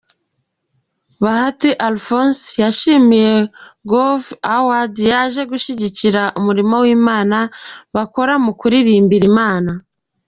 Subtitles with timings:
[1.23, 3.33] Bahati Alphonse yashimiye
[3.89, 7.37] Groove Awards yaje gushyigikira umurimo w'Imana
[7.95, 9.71] bakora mu kuririmbira Imana.